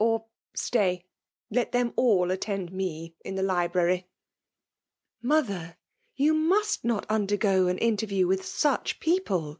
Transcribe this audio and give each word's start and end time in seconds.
Or 0.03 0.25
stay!— 0.55 1.05
let 1.51 1.73
them 1.73 1.93
all 1.95 2.31
attend 2.31 2.71
me 2.73 3.13
in 3.23 3.35
the 3.35 3.43
library.'' 3.43 4.09
Mother! 5.35 5.77
you 6.15 6.33
must 6.33 6.83
not 6.83 7.05
undergo 7.07 7.67
an 7.67 7.77
in 7.77 7.97
terview 7.97 8.27
with 8.27 8.43
such 8.43 8.99
people 8.99 9.49